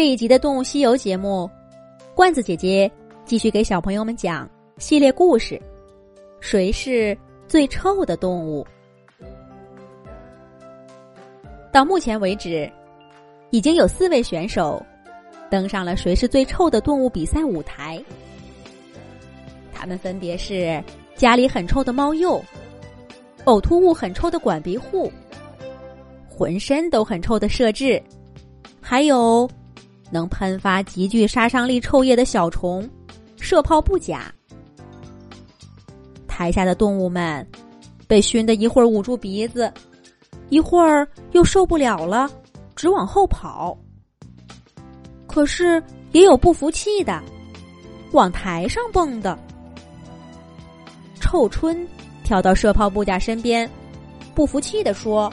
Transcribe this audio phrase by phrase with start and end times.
[0.00, 1.46] 这一集的《动物西游》节目，
[2.14, 2.90] 罐子姐姐
[3.26, 5.60] 继续给小朋友们讲系列故事：
[6.40, 7.14] 谁是
[7.46, 8.66] 最臭的动物？
[11.70, 12.72] 到目前为止，
[13.50, 14.82] 已经有四位选手
[15.50, 18.02] 登上了“谁是最臭的动物”比赛舞台。
[19.70, 20.82] 他们分别是
[21.14, 22.42] 家里很臭的猫鼬、
[23.44, 25.12] 呕吐物很臭的管鼻户、
[26.26, 28.02] 浑身都很臭的设置，
[28.80, 29.46] 还有
[30.10, 32.88] 能喷发极具杀伤力臭液的小虫
[33.38, 34.32] 射炮不假。
[36.26, 37.46] 台下的动物们
[38.06, 39.72] 被熏得一会儿捂住鼻子，
[40.48, 42.30] 一会儿又受不了了，
[42.74, 43.76] 直往后跑。
[45.26, 45.82] 可是
[46.12, 47.22] 也有不服气的，
[48.12, 49.38] 往台上蹦的。
[51.20, 51.86] 臭春
[52.24, 53.70] 跳到射炮部甲身边，
[54.34, 55.32] 不服气的说：“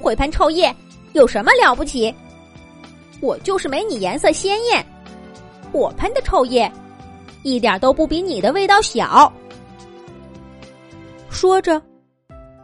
[0.00, 0.72] 会喷臭液
[1.14, 2.14] 有什么了不起？
[3.20, 4.84] 我就是没你颜色鲜艳，
[5.72, 6.70] 我喷的臭液
[7.42, 9.32] 一点都不比你的味道小。”
[11.30, 11.80] 说着，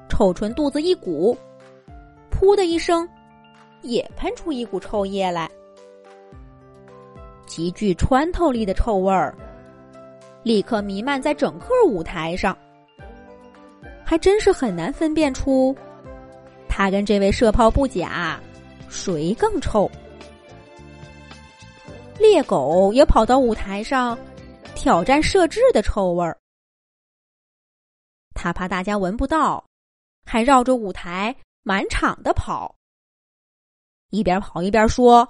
[0.08, 1.36] 臭唇肚子一鼓，
[2.30, 3.08] 噗的一声，
[3.82, 5.50] 也喷出一股臭液来，
[7.46, 9.34] 极具穿透力的臭味儿。
[10.42, 12.56] 立刻弥漫在整个舞台上，
[14.04, 15.74] 还真是很难分辨出
[16.68, 18.38] 他跟这位射炮不假，
[18.88, 19.90] 谁更臭。
[22.18, 24.18] 猎狗也跑到舞台上
[24.74, 26.38] 挑战设置的臭味儿，
[28.34, 29.64] 他怕大家闻不到，
[30.24, 32.74] 还绕着舞台满场的跑，
[34.10, 35.28] 一边跑一边说：“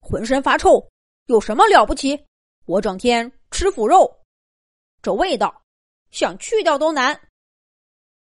[0.00, 0.90] 浑身发臭，
[1.26, 2.26] 有什么了不起？
[2.66, 4.24] 我整天……”吃腐肉，
[5.02, 5.62] 这味道
[6.12, 7.20] 想去掉都难。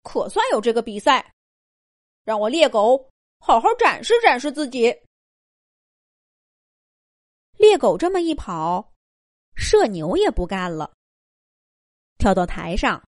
[0.03, 1.33] 可算有这个比赛，
[2.25, 4.93] 让我猎狗好好展示展示自己。
[7.57, 8.93] 猎狗这么一跑，
[9.55, 10.91] 射牛也不干了，
[12.19, 13.03] 跳到台上，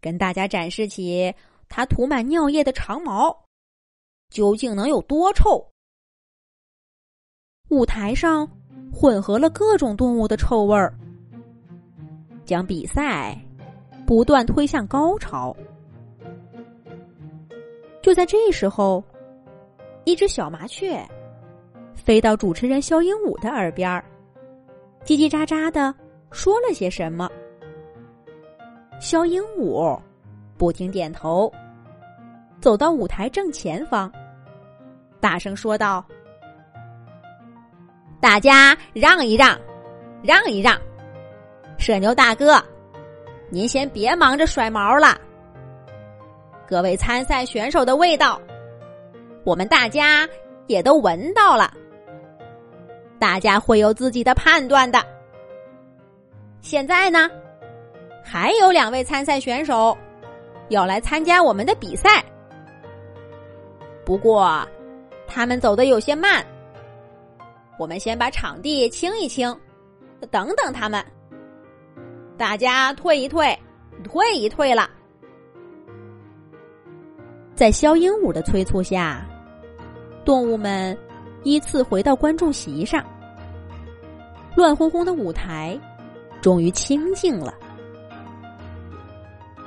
[0.00, 1.34] 跟大家展示起
[1.68, 3.46] 它涂满尿液的长毛
[4.30, 5.64] 究竟能有多臭。
[7.70, 8.48] 舞台上
[8.92, 10.96] 混合了各种动物的臭味儿。
[12.44, 13.34] 将比赛
[14.06, 15.56] 不断推向高潮。
[18.02, 19.02] 就在这时候，
[20.04, 21.02] 一只小麻雀
[21.94, 23.90] 飞到主持人肖鹦鹉的耳边
[25.04, 25.94] 叽叽喳喳的
[26.30, 27.30] 说了些什么。
[29.00, 29.98] 肖鹦鹉
[30.56, 31.52] 不停点头，
[32.60, 34.10] 走到舞台正前方，
[35.20, 36.04] 大声说道
[38.20, 39.58] ：“大家让一让，
[40.22, 40.78] 让一让。”
[41.76, 42.62] 社牛大哥，
[43.50, 45.20] 您先别忙着甩毛了。
[46.66, 48.40] 各位参赛选手的味道，
[49.44, 50.26] 我们大家
[50.66, 51.74] 也都闻到了，
[53.24, 55.02] 大家会有自己的判断的。
[56.60, 57.30] 现在呢，
[58.22, 59.96] 还有两位参赛选手
[60.68, 62.22] 要来参加我们的比赛，
[64.04, 64.62] 不过
[65.26, 66.44] 他们走的有些慢，
[67.78, 69.58] 我们先把场地清一清，
[70.30, 71.02] 等等他们。
[72.36, 73.58] 大家退一退，
[74.02, 74.90] 退一退了。
[77.54, 79.26] 在肖鹦鹉的催促下，
[80.26, 80.94] 动物们
[81.42, 83.02] 依次回到观众席上。
[84.54, 85.78] 乱哄哄的舞台
[86.40, 87.54] 终于清静了。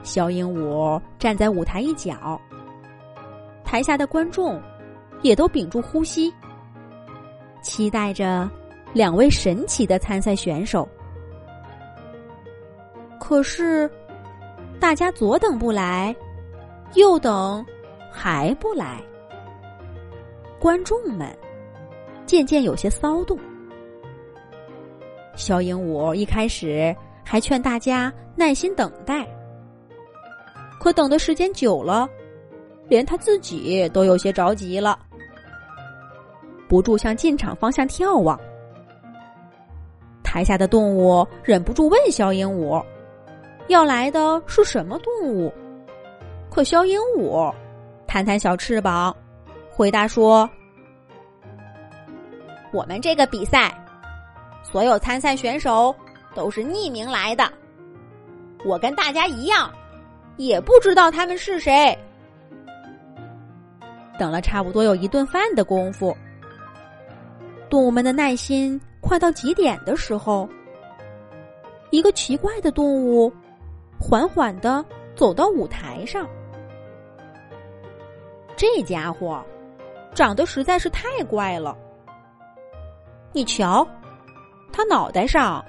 [0.04, 2.40] 肖鹦鹉站在舞台一角，
[3.66, 4.62] 台下的观众
[5.22, 6.34] 也都屏住呼吸，
[7.62, 8.50] 期待着
[8.94, 10.88] 两位神奇的参赛选手。
[13.20, 13.92] 可是，
[14.80, 16.16] 大家左等不来，
[16.94, 17.66] 右等
[18.10, 19.02] 还不来。
[20.58, 21.28] 观众们
[22.26, 23.38] 渐渐有些骚动。
[25.38, 26.94] 小鹦鹉一开始
[27.24, 29.26] 还劝大家耐心等待，
[30.80, 32.10] 可等的时间久了，
[32.90, 34.98] 连他自己都有些着急了，
[36.68, 38.38] 不住向进场方向眺望。
[40.24, 42.84] 台下的动物忍不住问小鹦鹉。
[43.68, 45.54] 要来的是什么动物？
[46.50, 47.54] 可肖鹦鹉
[48.08, 49.16] 弹弹小翅膀，
[49.70, 50.50] 回答说
[52.72, 53.78] ：“我们这个比赛，
[54.72, 55.96] 所有参赛选手
[56.36, 57.52] 都是匿名来的。
[58.66, 59.72] 我跟大家一样，
[60.36, 61.98] 也不知道他们是谁。”
[64.20, 66.16] 等了差不多有一顿饭的功夫，
[67.70, 70.50] 动物们的耐心快到极点的时候，
[71.92, 73.32] 一个奇怪的动物。
[74.00, 74.86] 缓缓的
[75.16, 76.28] 走到舞台上，
[78.56, 79.44] 这家伙
[80.14, 81.76] 长得实在是太怪了。
[83.32, 83.88] 你瞧，
[84.72, 85.64] 它脑袋上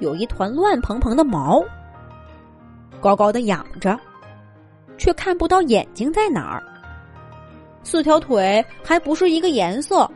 [0.00, 1.64] 有一团乱蓬蓬的毛，
[3.00, 3.98] 高高的仰着，
[4.98, 6.62] 却看不到眼睛在哪儿。
[7.82, 10.10] 四条腿还不是一个颜色，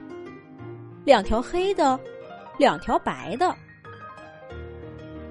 [1.05, 1.99] 两条黑的，
[2.59, 3.55] 两条白的。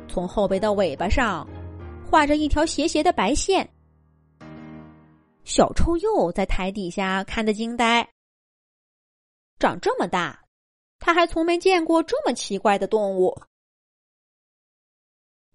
[0.07, 1.47] 从后背到尾巴上，
[2.09, 3.67] 画着一条斜斜的白线。
[5.43, 8.07] 小臭鼬在台底下看得惊呆。
[9.59, 10.39] 长这么大，
[10.99, 13.39] 他还从没见过这么奇怪的动物。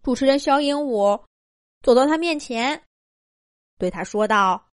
[0.03, 1.25] 主持人小鹦鹉
[1.83, 2.83] 走到他面前，
[3.79, 4.69] 对他说道。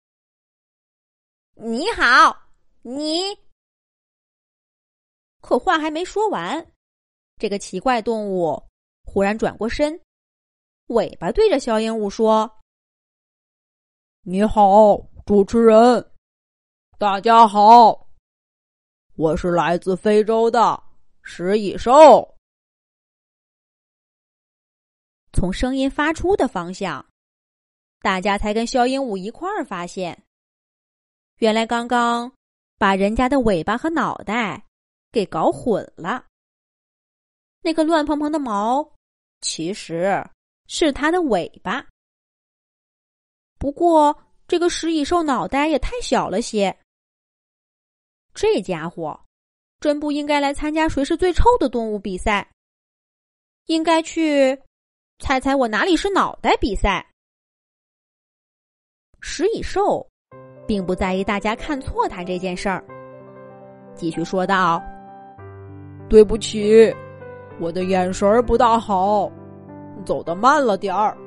[1.55, 2.49] 你好，
[2.81, 3.37] 你。
[5.41, 6.73] 可话还没说完，
[7.37, 8.61] 这个奇怪动物
[9.03, 9.99] 忽然转过身，
[10.87, 12.59] 尾巴对着小鹦鹉说
[14.23, 16.11] ：“你好，主持人，
[16.97, 18.06] 大家好，
[19.17, 20.81] 我是来自非洲的
[21.23, 22.35] 食蚁兽。”
[25.33, 27.03] 从声音发出的方向，
[28.01, 30.23] 大家才跟小鹦鹉一块儿发现。
[31.37, 32.31] 原来刚刚
[32.77, 34.63] 把人家的尾巴和脑袋
[35.11, 36.25] 给搞混了。
[37.61, 38.87] 那个乱蓬蓬的毛
[39.41, 40.23] 其实
[40.67, 41.85] 是它的尾巴。
[43.57, 44.15] 不过
[44.47, 46.75] 这个食蚁兽脑袋也太小了些。
[48.39, 49.19] 这家伙
[49.79, 52.47] 真不应该来参加谁是最臭的动物比赛，
[53.65, 54.55] 应该去
[55.17, 57.03] 猜猜我哪里是脑袋比赛。
[59.21, 60.07] 食蚁兽。
[60.67, 62.83] 并不在意大家看错他这件事儿，
[63.95, 64.83] 继续说道
[66.09, 66.93] ：“对不起，
[67.57, 69.31] 我的眼神不大好，
[70.05, 71.17] 走得慢了点儿。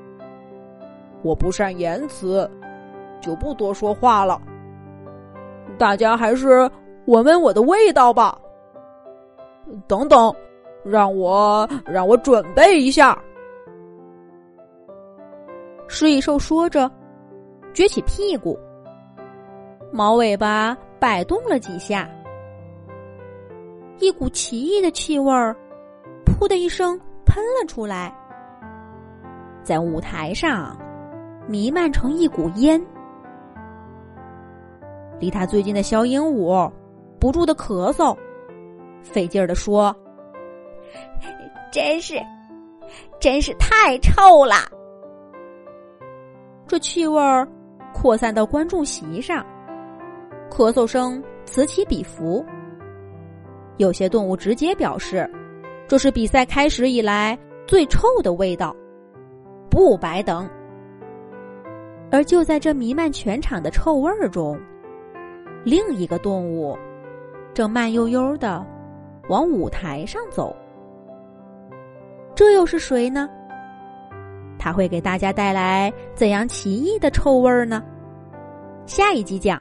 [1.23, 2.49] 我不善言辞，
[3.19, 4.39] 就不多说话了。
[5.79, 6.71] 大家还是
[7.11, 8.41] 闻闻我的味道吧。
[9.89, 10.33] 等等，
[10.85, 13.21] 让我让我准备一下。”
[15.89, 16.89] 食蚁兽说着，
[17.75, 18.57] 撅起屁股。
[19.93, 22.09] 毛尾巴摆动了几下，
[23.99, 25.55] 一股奇异的气味儿
[26.25, 26.97] “噗”的一声
[27.27, 28.15] 喷了出来，
[29.65, 30.79] 在舞台上
[31.49, 32.81] 弥漫成一股烟。
[35.19, 36.71] 离他最近的小鹦鹉
[37.21, 38.17] 不住的咳嗽，
[39.03, 39.95] 费劲儿的说
[41.71, 42.15] ：“真是，
[43.21, 44.55] 真是太臭了！”
[46.67, 47.47] 这气味儿
[47.93, 49.45] 扩散到观众席上。
[50.51, 52.45] 咳嗽声此起彼伏，
[53.77, 55.31] 有些动物直接表示，
[55.87, 58.75] 这是比赛开始以来最臭的味道，
[59.71, 60.49] 不白等。
[62.11, 64.59] 而就在这弥漫全场的臭味儿中，
[65.65, 66.77] 另一个动物
[67.55, 68.65] 正慢悠悠的
[69.29, 70.55] 往舞台上走，
[72.35, 73.29] 这又是谁呢？
[74.59, 77.83] 他会给大家带来怎样奇异的臭味儿呢？
[78.85, 79.59] 下一集讲。